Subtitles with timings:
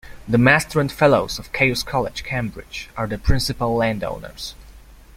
[0.27, 4.55] The Master and Fellows of Caius College, Cambridge, are the principal landowners.